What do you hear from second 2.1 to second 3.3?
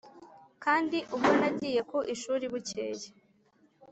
ishuri bukeye,